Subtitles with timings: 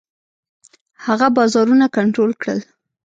[1.05, 2.59] هغه بازارونه کنټرول کړل.